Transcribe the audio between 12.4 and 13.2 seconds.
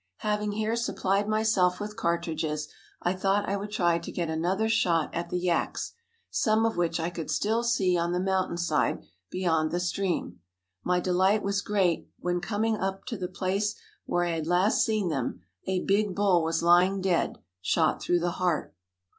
coming up to